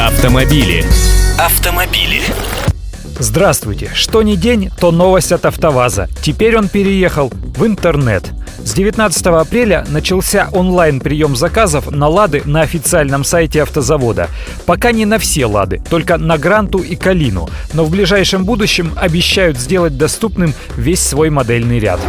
Автомобили. 0.00 0.82
Автомобили. 1.38 2.22
Здравствуйте! 3.18 3.90
Что 3.92 4.22
ни 4.22 4.34
день, 4.34 4.70
то 4.80 4.92
новость 4.92 5.30
от 5.30 5.44
АвтоВАЗа. 5.44 6.08
Теперь 6.22 6.56
он 6.56 6.68
переехал 6.68 7.30
в 7.30 7.66
интернет. 7.66 8.24
С 8.64 8.72
19 8.72 9.26
апреля 9.26 9.84
начался 9.90 10.48
онлайн-прием 10.52 11.36
заказов 11.36 11.90
на 11.90 12.08
«Лады» 12.08 12.40
на 12.46 12.62
официальном 12.62 13.24
сайте 13.24 13.62
автозавода. 13.62 14.30
Пока 14.64 14.90
не 14.92 15.04
на 15.04 15.18
все 15.18 15.44
«Лады», 15.44 15.82
только 15.90 16.16
на 16.16 16.38
«Гранту» 16.38 16.78
и 16.78 16.96
«Калину», 16.96 17.50
но 17.74 17.84
в 17.84 17.90
ближайшем 17.90 18.46
будущем 18.46 18.94
обещают 18.96 19.58
сделать 19.58 19.98
доступным 19.98 20.54
весь 20.78 21.02
свой 21.02 21.28
модельный 21.28 21.78
ряд. 21.78 22.00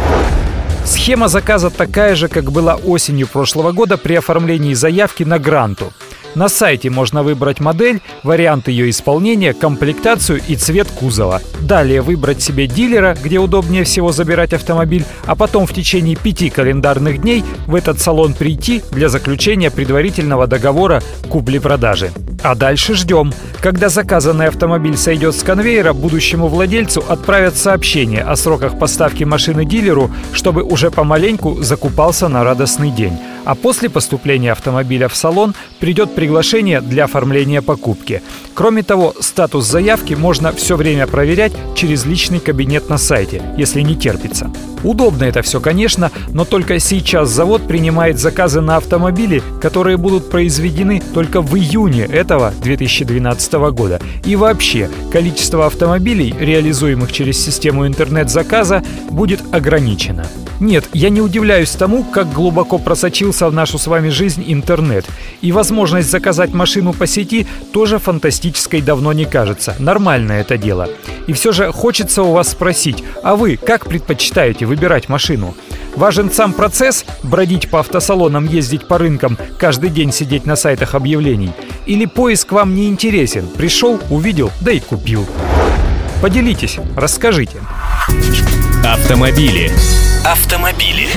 Схема 0.86 1.28
заказа 1.28 1.68
такая 1.68 2.14
же, 2.14 2.28
как 2.28 2.50
была 2.52 2.74
осенью 2.74 3.28
прошлого 3.28 3.72
года 3.72 3.98
при 3.98 4.14
оформлении 4.14 4.72
заявки 4.72 5.24
на 5.24 5.38
«Гранту». 5.38 5.92
На 6.34 6.48
сайте 6.48 6.88
можно 6.88 7.22
выбрать 7.22 7.60
модель, 7.60 8.00
вариант 8.22 8.68
ее 8.68 8.88
исполнения, 8.88 9.52
комплектацию 9.52 10.40
и 10.48 10.56
цвет 10.56 10.88
кузова. 10.88 11.42
Далее 11.60 12.00
выбрать 12.00 12.42
себе 12.42 12.66
дилера, 12.66 13.16
где 13.22 13.38
удобнее 13.38 13.84
всего 13.84 14.12
забирать 14.12 14.54
автомобиль, 14.54 15.04
а 15.26 15.36
потом 15.36 15.66
в 15.66 15.74
течение 15.74 16.16
пяти 16.16 16.48
календарных 16.48 17.20
дней 17.20 17.44
в 17.66 17.74
этот 17.74 18.00
салон 18.00 18.32
прийти 18.32 18.82
для 18.92 19.10
заключения 19.10 19.70
предварительного 19.70 20.46
договора 20.46 21.02
купли-продажи. 21.28 22.12
А 22.42 22.54
дальше 22.54 22.94
ждем. 22.94 23.32
Когда 23.60 23.90
заказанный 23.90 24.48
автомобиль 24.48 24.96
сойдет 24.96 25.34
с 25.34 25.42
конвейера, 25.42 25.92
будущему 25.92 26.48
владельцу 26.48 27.04
отправят 27.06 27.56
сообщение 27.56 28.22
о 28.22 28.36
сроках 28.36 28.78
поставки 28.78 29.24
машины 29.24 29.64
дилеру, 29.64 30.10
чтобы 30.32 30.62
уже 30.62 30.90
помаленьку 30.90 31.62
закупался 31.62 32.28
на 32.28 32.42
радостный 32.42 32.90
день. 32.90 33.18
А 33.44 33.54
после 33.54 33.90
поступления 33.90 34.52
автомобиля 34.52 35.08
в 35.08 35.16
салон 35.16 35.54
придет 35.80 36.14
приглашение 36.14 36.80
для 36.80 37.04
оформления 37.04 37.62
покупки. 37.62 38.22
Кроме 38.54 38.82
того, 38.82 39.14
статус 39.20 39.66
заявки 39.66 40.14
можно 40.14 40.52
все 40.52 40.76
время 40.76 41.06
проверять 41.06 41.52
через 41.74 42.04
личный 42.04 42.40
кабинет 42.40 42.88
на 42.88 42.98
сайте, 42.98 43.42
если 43.56 43.80
не 43.80 43.96
терпится. 43.96 44.50
Удобно 44.84 45.24
это 45.24 45.42
все, 45.42 45.60
конечно, 45.60 46.10
но 46.32 46.44
только 46.44 46.78
сейчас 46.78 47.28
завод 47.30 47.66
принимает 47.68 48.18
заказы 48.18 48.60
на 48.60 48.76
автомобили, 48.76 49.42
которые 49.60 49.96
будут 49.96 50.28
произведены 50.28 51.02
только 51.14 51.40
в 51.40 51.56
июне 51.56 52.02
этого 52.02 52.52
2012 52.62 53.52
года. 53.70 54.00
И 54.24 54.34
вообще, 54.34 54.90
количество 55.12 55.66
автомобилей, 55.66 56.34
реализуемых 56.38 57.12
через 57.12 57.42
систему 57.42 57.86
интернет-заказа, 57.86 58.82
будет 59.10 59.40
ограничено. 59.52 60.26
Нет, 60.58 60.84
я 60.92 61.10
не 61.10 61.20
удивляюсь 61.20 61.70
тому, 61.70 62.04
как 62.04 62.32
глубоко 62.32 62.78
просочился 63.32 63.48
в 63.48 63.54
нашу 63.54 63.78
с 63.78 63.86
вами 63.86 64.10
жизнь 64.10 64.44
интернет. 64.46 65.06
И 65.42 65.52
возможность 65.52 66.10
заказать 66.10 66.52
машину 66.52 66.92
по 66.92 67.06
сети 67.06 67.46
тоже 67.72 67.98
фантастической 67.98 68.82
давно 68.82 69.12
не 69.12 69.24
кажется. 69.24 69.74
Нормально 69.78 70.32
это 70.32 70.58
дело. 70.58 70.88
И 71.26 71.32
все 71.32 71.52
же 71.52 71.72
хочется 71.72 72.22
у 72.22 72.32
вас 72.32 72.50
спросить, 72.50 73.02
а 73.22 73.34
вы 73.36 73.56
как 73.56 73.86
предпочитаете 73.86 74.66
выбирать 74.66 75.08
машину? 75.08 75.54
Важен 75.96 76.30
сам 76.30 76.52
процесс– 76.52 77.04
бродить 77.22 77.70
по 77.70 77.80
автосалонам, 77.80 78.46
ездить 78.46 78.88
по 78.88 78.98
рынкам, 78.98 79.36
каждый 79.58 79.90
день 79.90 80.12
сидеть 80.12 80.46
на 80.46 80.56
сайтах 80.56 80.94
объявлений? 80.94 81.52
Или 81.86 82.06
поиск 82.06 82.52
вам 82.52 82.74
не 82.74 82.86
интересен? 82.88 83.46
Пришел, 83.56 83.98
увидел, 84.10 84.50
да 84.60 84.72
и 84.72 84.80
купил. 84.80 85.26
Поделитесь, 86.22 86.78
расскажите. 86.96 87.58
Автомобили. 88.84 89.70
Автомобили. 90.24 91.08